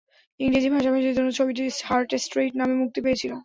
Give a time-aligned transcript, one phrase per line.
[0.39, 3.31] ইংরেজি ভাষাভাষীদের জন্য ছবিটি হার্ট স্ট্রেইট নামে মুক্তি পেয়েছিল।